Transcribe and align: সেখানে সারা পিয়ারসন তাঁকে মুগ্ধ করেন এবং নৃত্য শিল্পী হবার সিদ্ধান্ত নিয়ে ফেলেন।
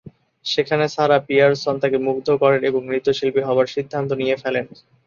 সেখানে 0.45 0.85
সারা 0.87 1.17
পিয়ারসন 1.27 1.75
তাঁকে 1.81 1.97
মুগ্ধ 2.07 2.27
করেন 2.41 2.61
এবং 2.63 2.81
নৃত্য 2.85 3.09
শিল্পী 3.17 3.41
হবার 3.47 3.67
সিদ্ধান্ত 3.75 4.09
নিয়ে 4.21 4.35
ফেলেন। 4.43 4.65